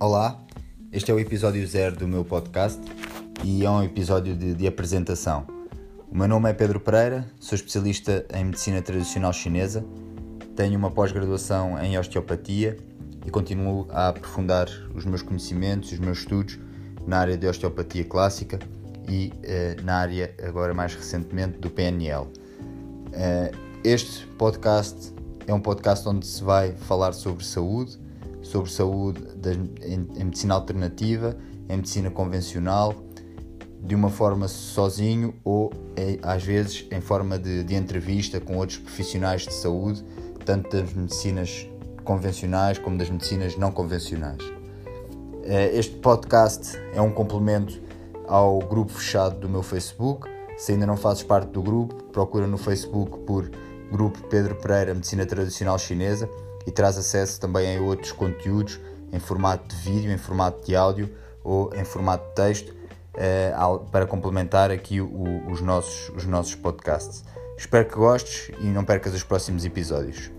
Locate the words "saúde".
27.44-27.98, 28.70-29.22, 39.52-40.04